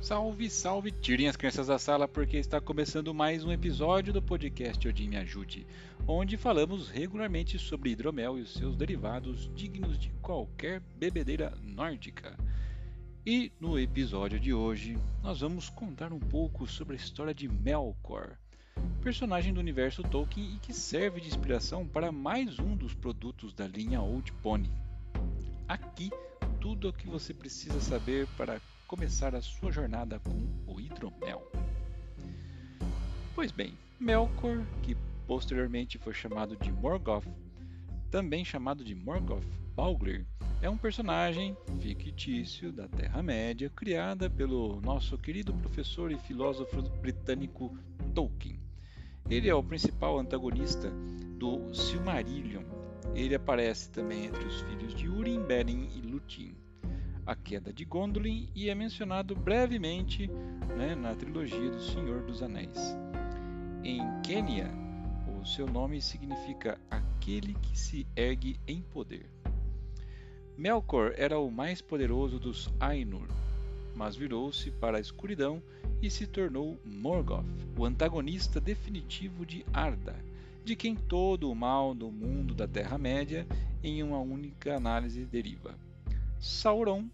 [0.00, 0.90] Salve, salve!
[0.90, 5.18] Tirem as crianças da sala porque está começando mais um episódio do podcast Odin Me
[5.18, 5.66] Ajude,
[6.08, 12.34] onde falamos regularmente sobre hidromel e os seus derivados dignos de qualquer bebedeira nórdica.
[13.26, 18.38] E no episódio de hoje, nós vamos contar um pouco sobre a história de Melkor,
[19.02, 23.68] personagem do universo Tolkien e que serve de inspiração para mais um dos produtos da
[23.68, 24.72] linha Old Pony.
[25.68, 26.08] Aqui,
[26.58, 28.58] tudo o que você precisa saber para
[28.90, 31.48] começar a sua jornada com o hidromel.
[33.36, 34.96] Pois bem, Melkor, que
[35.28, 37.24] posteriormente foi chamado de Morgoth,
[38.10, 40.26] também chamado de Morgoth Bauglir,
[40.60, 47.72] é um personagem fictício da Terra-média criada pelo nosso querido professor e filósofo britânico
[48.12, 48.58] Tolkien.
[49.30, 50.90] Ele é o principal antagonista
[51.38, 52.64] do Silmarillion.
[53.14, 56.56] Ele aparece também entre os filhos de Urim, Beren e Lúthien
[57.30, 60.26] a queda de Gondolin e é mencionado brevemente
[60.76, 62.96] né, na trilogia do Senhor dos Anéis.
[63.84, 64.68] Em Quênia,
[65.40, 69.30] o seu nome significa aquele que se ergue em poder.
[70.58, 73.28] Melkor era o mais poderoso dos Ainur,
[73.94, 75.62] mas virou-se para a escuridão
[76.02, 77.46] e se tornou Morgoth,
[77.78, 80.16] o antagonista definitivo de Arda,
[80.64, 83.46] de quem todo o mal do mundo da Terra-média
[83.84, 85.78] em uma única análise deriva.
[86.40, 87.08] Sauron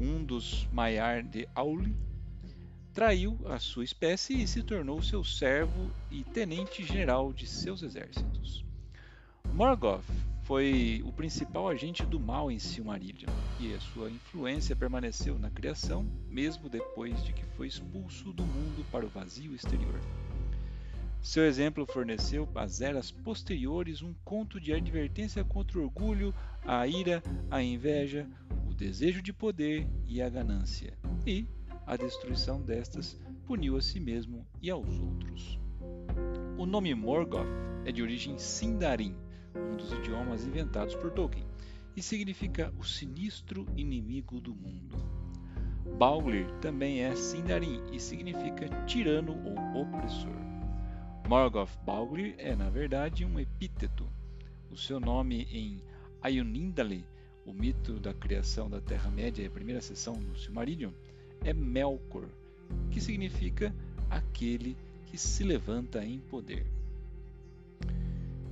[0.00, 1.94] um dos Maiar de Auli,
[2.92, 8.64] traiu a sua espécie e se tornou seu servo e tenente-general de seus exércitos.
[9.52, 10.04] Morgoth
[10.42, 13.28] foi o principal agente do mal em Silmarillion,
[13.60, 18.84] e a sua influência permaneceu na criação, mesmo depois de que foi expulso do mundo
[18.90, 20.00] para o vazio exterior.
[21.22, 27.22] Seu exemplo forneceu às eras posteriores um conto de advertência contra o orgulho, a ira,
[27.50, 28.26] a inveja,
[28.80, 31.46] desejo de poder e a ganância, e
[31.86, 35.60] a destruição destas puniu a si mesmo e aos outros.
[36.56, 37.46] O nome Morgoth
[37.84, 39.14] é de origem Sindarin,
[39.54, 41.46] um dos idiomas inventados por Tolkien,
[41.94, 44.96] e significa o sinistro inimigo do mundo.
[45.98, 50.49] Bauglir também é Sindarin e significa tirano ou opressor.
[51.30, 54.04] Morgoth Bauglir é, na verdade, um epíteto.
[54.68, 55.80] O seu nome em
[56.20, 57.06] Ayunindale
[57.46, 60.90] o mito da criação da Terra-média, a primeira seção do Silmarillion,
[61.44, 62.28] é Melkor,
[62.90, 63.72] que significa
[64.10, 64.76] aquele
[65.06, 66.66] que se levanta em poder.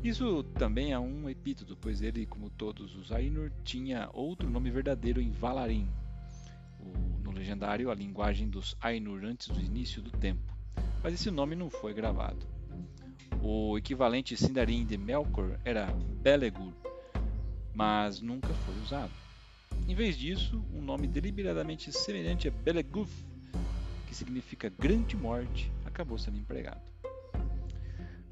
[0.00, 5.20] Isso também é um epíteto, pois ele, como todos os Ainur, tinha outro nome verdadeiro
[5.20, 5.88] em Valarin,
[7.24, 10.56] no legendário a linguagem dos Ainur antes do início do tempo,
[11.02, 12.57] mas esse nome não foi gravado.
[13.50, 15.86] O equivalente Sindarin de Melkor era
[16.22, 16.74] Belegur,
[17.74, 19.10] mas nunca foi usado.
[19.88, 23.08] Em vez disso, um nome deliberadamente semelhante a Beleguth,
[24.06, 26.82] que significa grande morte, acabou sendo empregado.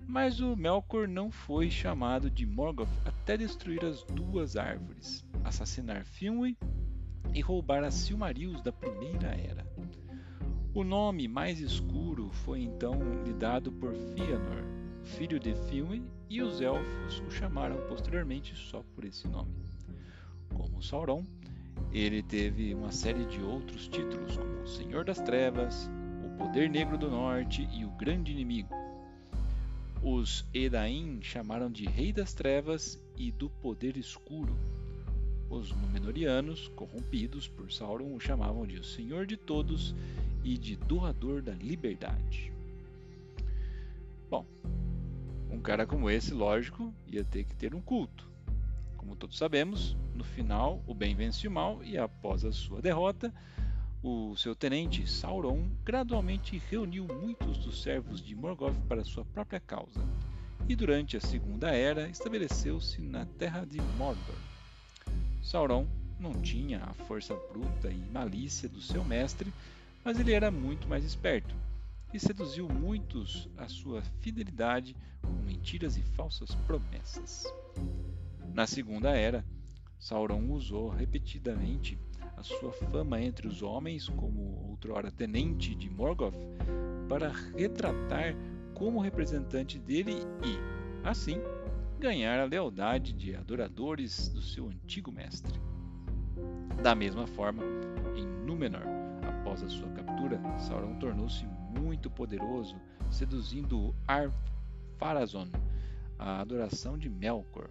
[0.07, 6.59] Mas o Melkor não foi chamado de Morgoth até destruir as duas árvores, assassinar Finwë
[7.33, 9.67] e roubar as Silmarils da Primeira Era.
[10.75, 14.76] O nome mais escuro foi então lhe dado por Fëanor,
[15.07, 19.55] filho de Finwë, e os elfos o chamaram posteriormente só por esse nome.
[20.53, 21.25] Como Sauron,
[21.93, 25.89] ele teve uma série de outros títulos, como o Senhor das Trevas,
[26.25, 28.75] o Poder Negro do Norte e o Grande Inimigo.
[30.03, 34.57] Os Edain chamaram de Rei das Trevas e do Poder Escuro.
[35.49, 39.95] Os Númenóreanos, corrompidos por Sauron, o chamavam de o Senhor de Todos
[40.45, 42.56] e de Doador da Liberdade.
[45.57, 48.31] Um cara como esse, lógico, ia ter que ter um culto.
[48.99, 53.33] Como todos sabemos, no final o bem vence o mal e após a sua derrota,
[54.03, 60.07] o seu tenente Sauron gradualmente reuniu muitos dos servos de Morgoth para sua própria causa.
[60.69, 64.37] E durante a Segunda Era estabeleceu-se na terra de Mordor.
[65.43, 65.87] Sauron
[66.21, 69.51] não tinha a força bruta e malícia do seu mestre,
[70.05, 71.55] mas ele era muito mais esperto
[72.13, 77.45] e seduziu muitos à sua fidelidade com mentiras e falsas promessas.
[78.55, 79.45] Na Segunda Era,
[79.99, 81.99] Sauron usou repetidamente
[82.37, 86.37] a sua fama entre os homens como outrora tenente de Morgoth
[87.09, 88.35] para retratar
[88.75, 90.15] como representante dele
[90.45, 91.39] e, assim,
[91.99, 95.59] ganhar a lealdade de adoradores do seu antigo mestre.
[96.83, 97.63] Da mesma forma,
[98.15, 98.83] em Númenor,
[99.23, 101.47] após a sua captura, Sauron tornou-se
[101.81, 102.77] muito poderoso,
[103.11, 105.49] seduzindo Ar-Pharazôn,
[106.19, 107.69] a adoração de Melkor,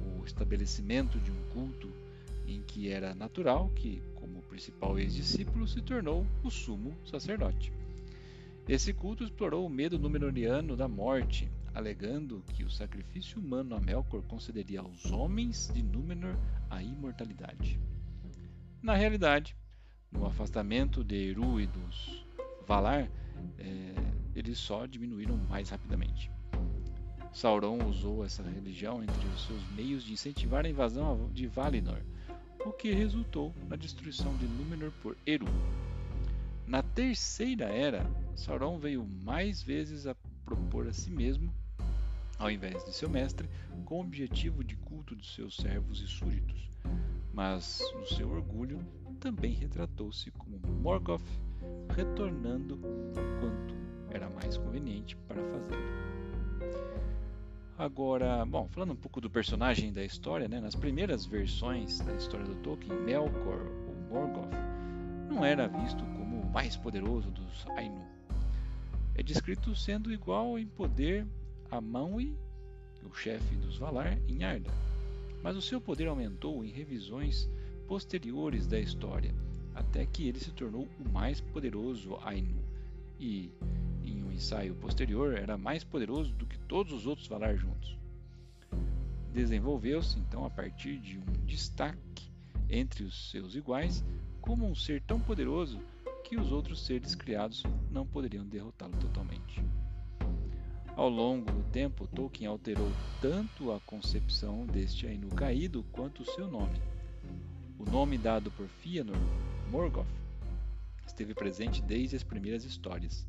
[0.00, 1.92] o estabelecimento de um culto
[2.46, 7.72] em que era natural que, como principal ex-discípulo, se tornou o sumo sacerdote.
[8.66, 14.22] Esse culto explorou o medo númenoriano da morte, alegando que o sacrifício humano a Melkor
[14.22, 16.36] concederia aos homens de Númenor
[16.68, 17.78] a imortalidade.
[18.82, 19.56] Na realidade,
[20.10, 22.26] no afastamento de Eru e dos
[22.66, 23.10] Valar,
[23.58, 23.94] é,
[24.34, 26.30] eles só diminuíram mais rapidamente.
[27.32, 32.00] Sauron usou essa religião entre os seus meios de incentivar a invasão de Valinor,
[32.64, 35.46] o que resultou na destruição de Númenor por Eru.
[36.66, 38.04] Na Terceira Era,
[38.34, 40.14] Sauron veio mais vezes a
[40.44, 41.52] propor a si mesmo,
[42.38, 43.48] ao invés de seu mestre,
[43.84, 46.68] com o objetivo de culto de seus servos e súditos,
[47.32, 48.84] mas no seu orgulho
[49.18, 51.22] também retratou-se como Morgoth,
[51.94, 52.78] retornando
[53.40, 53.74] quanto
[54.10, 55.98] era mais conveniente para fazê-lo.
[57.78, 62.44] Agora, bom, falando um pouco do personagem da história, né, nas primeiras versões da história
[62.44, 64.52] do Tolkien, Melkor, ou Morgoth,
[65.28, 68.06] não era visto como o mais poderoso dos Ainur.
[69.14, 71.24] É descrito sendo igual em poder
[71.70, 72.34] a Manwë,
[73.04, 74.70] o chefe dos Valar, em Arda,
[75.42, 77.48] mas o seu poder aumentou em revisões
[77.86, 79.32] posteriores da história,
[79.78, 82.62] até que ele se tornou o mais poderoso Ainu
[83.18, 83.50] e
[84.04, 87.96] em um ensaio posterior, era mais poderoso do que todos os outros Valar juntos.
[89.32, 92.30] Desenvolveu-se então a partir de um destaque
[92.68, 94.04] entre os seus iguais
[94.40, 95.80] como um ser tão poderoso
[96.24, 99.62] que os outros seres criados não poderiam derrotá-lo totalmente.
[100.96, 102.90] Ao longo do tempo, Tolkien alterou
[103.20, 106.80] tanto a concepção deste Ainu caído quanto o seu nome.
[107.78, 109.16] O nome dado por Fëanor,
[109.70, 110.06] Morgoth,
[111.06, 113.26] esteve presente desde as primeiras histórias.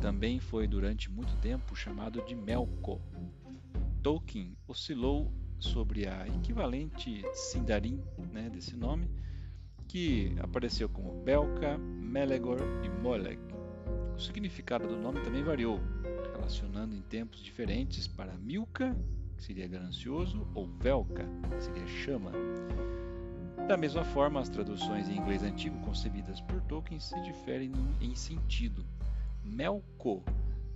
[0.00, 2.98] Também foi durante muito tempo chamado de Melko.
[4.02, 8.02] Tolkien oscilou sobre a equivalente Sindarin
[8.32, 9.08] né, desse nome,
[9.86, 13.38] que apareceu como Belka, Melegor e Moleg.
[14.16, 15.78] O significado do nome também variou,
[16.32, 18.96] relacionando em tempos diferentes para Milka,
[19.36, 22.32] que seria ganancioso, ou Velka, que seria chama.
[23.66, 28.84] Da mesma forma, as traduções em inglês antigo concebidas por Tolkien se diferem em sentido.
[29.42, 30.22] Melko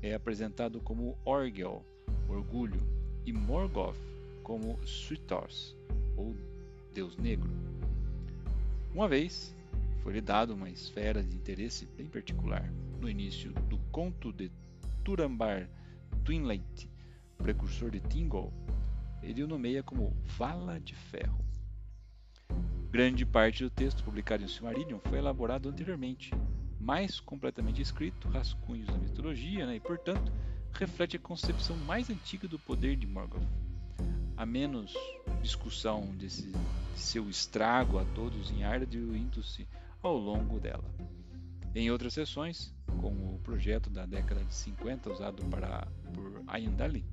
[0.00, 1.84] é apresentado como Orgel,
[2.26, 2.80] orgulho,
[3.26, 3.94] e Morgoth
[4.42, 5.76] como Suitos,
[6.16, 6.34] ou
[6.94, 7.50] Deus Negro.
[8.94, 9.54] Uma vez,
[10.02, 12.72] foi-lhe dado uma esfera de interesse bem particular.
[13.02, 14.50] No início do conto de
[15.04, 15.68] Turambar
[16.24, 16.90] Twinlight,
[17.36, 18.50] precursor de Tingol,
[19.22, 21.47] ele o nomeia como Vala de Ferro.
[22.90, 26.32] Grande parte do texto publicado em Silmarillion foi elaborado anteriormente,
[26.80, 30.32] mais completamente escrito, rascunhos da mitologia, né, e portanto
[30.72, 33.46] reflete a concepção mais antiga do poder de Morgoth.
[34.34, 34.94] Há menos
[35.42, 39.68] discussão desse de seu estrago a todos em Arduino-se
[40.02, 40.84] ao longo dela.
[41.74, 47.04] Em outras sessões, como o projeto da década de 50 usado para, por Ayandali,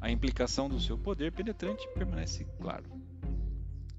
[0.00, 2.98] a implicação do seu poder penetrante permanece claro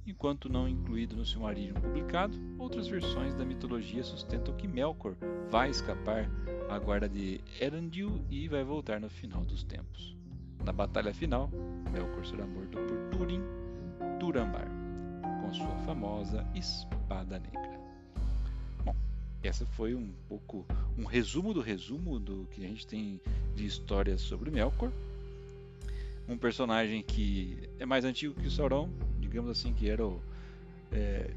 [0.10, 5.16] enquanto não incluído no Silmarillion publicado, outras versões da mitologia sustentam que Melkor
[5.50, 6.30] vai escapar
[6.68, 10.18] à guarda de Erendil e vai voltar no final dos tempos.
[10.66, 11.50] Na batalha final,
[11.92, 13.42] Melkor será morto por Túrin
[14.20, 14.68] Turambar,
[15.42, 17.80] com sua famosa Espada Negra.
[18.84, 18.96] Bom,
[19.44, 20.66] essa foi um pouco
[20.98, 23.22] um resumo do resumo do que a gente tem
[23.56, 24.92] de histórias sobre Melkor.
[26.28, 28.90] Um personagem que é mais antigo que Sauron,
[29.30, 30.22] digamos assim, que era o,
[30.92, 31.32] é,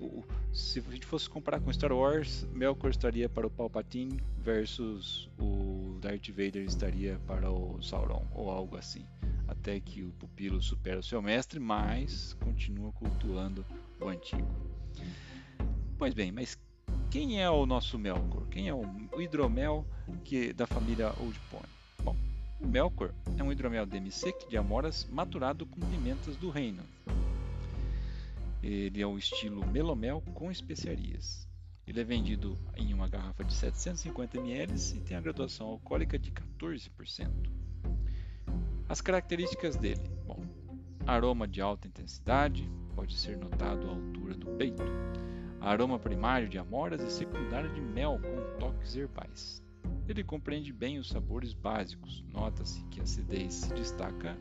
[0.00, 5.30] o, se a gente fosse comparar com Star Wars, Melkor estaria para o Palpatine versus
[5.38, 9.04] o Darth Vader estaria para o Sauron ou algo assim,
[9.46, 13.64] até que o pupilo supera o seu mestre, mas continua cultuando
[14.00, 14.48] o antigo.
[15.96, 16.58] Pois bem, mas
[17.10, 18.46] quem é o nosso Melkor?
[18.48, 18.84] Quem é o
[19.20, 19.86] hidromel
[20.24, 21.64] que da família Old Pony?
[22.02, 22.16] Bom,
[22.60, 26.82] o Melkor é um hidromel demi-sec de amoras maturado com pimentas do reino,
[28.68, 31.48] ele é o estilo melomel com especiarias.
[31.86, 36.30] Ele é vendido em uma garrafa de 750 ml e tem a graduação alcoólica de
[36.30, 37.30] 14%.
[38.86, 40.44] As características dele: bom,
[41.06, 44.82] aroma de alta intensidade, pode ser notado à altura do peito.
[45.60, 49.62] Aroma primário de amoras e secundário de mel com toques herbais.
[50.06, 52.22] Ele compreende bem os sabores básicos.
[52.32, 54.36] Nota-se que a acidez se destaca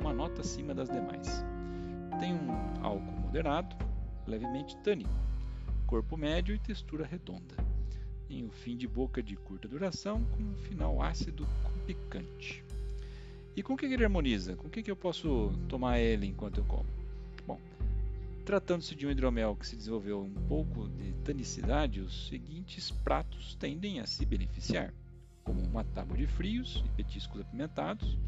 [0.00, 1.44] uma nota acima das demais.
[2.18, 2.50] Tem um
[2.82, 3.76] álcool moderado,
[4.26, 5.14] levemente tânico,
[5.86, 7.54] corpo médio e textura redonda.
[8.28, 12.64] Em um fim de boca de curta duração, com um final ácido com picante.
[13.54, 14.56] E com o que ele harmoniza?
[14.56, 16.86] Com o que eu posso tomar ele enquanto eu como?
[17.46, 17.60] Bom,
[18.44, 24.00] Tratando-se de um hidromel que se desenvolveu um pouco de tanicidade, os seguintes pratos tendem
[24.00, 24.92] a se beneficiar,
[25.44, 28.18] como uma tábua de frios e petiscos apimentados,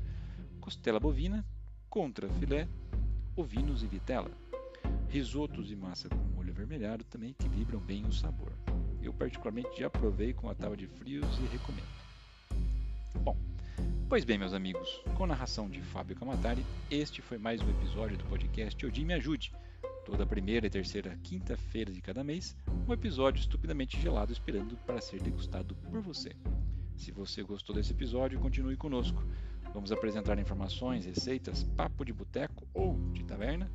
[0.60, 1.44] costela bovina,
[1.90, 2.68] contra filé,
[3.34, 4.30] ovinos e vitela.
[5.12, 8.50] Risotos e massa com molho avermelhado também equilibram bem o sabor.
[9.02, 11.84] Eu particularmente já provei com a tábua de frios e recomendo.
[13.22, 13.36] Bom,
[14.08, 18.16] pois bem, meus amigos, com a narração de Fábio Camatari, este foi mais um episódio
[18.16, 19.52] do podcast Odin Me Ajude.
[20.06, 22.56] Toda primeira e terceira quinta-feira de cada mês,
[22.88, 26.34] um episódio estupidamente gelado esperando para ser degustado por você.
[26.96, 29.22] Se você gostou desse episódio, continue conosco.
[29.74, 33.70] Vamos apresentar informações, receitas, papo de boteco ou de taverna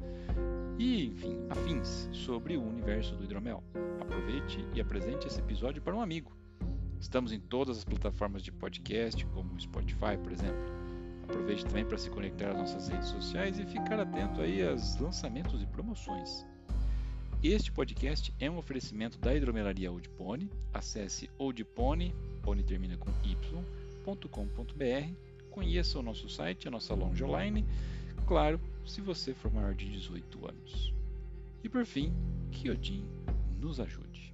[0.78, 3.64] e, enfim, afins sobre o universo do hidromel.
[4.00, 6.36] Aproveite e apresente esse episódio para um amigo.
[7.00, 10.60] Estamos em todas as plataformas de podcast, como Spotify, por exemplo.
[11.24, 15.62] Aproveite também para se conectar às nossas redes sociais e ficar atento aí aos lançamentos
[15.62, 16.46] e promoções.
[17.44, 20.50] Este podcast é um oferecimento da Hidromelaria Old Pony.
[20.74, 24.08] Acesse oldpony, pony termina com y.com.br
[25.58, 27.66] conheça o nosso site, a nossa lounge online,
[28.28, 30.94] claro, se você for maior de 18 anos.
[31.64, 32.14] E por fim,
[32.52, 33.06] que Odin
[33.60, 34.34] nos ajude.